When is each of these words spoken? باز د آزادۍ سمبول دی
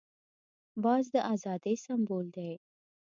باز 0.83 1.05
د 1.13 1.15
آزادۍ 1.33 1.75
سمبول 1.85 2.25
دی 2.35 2.51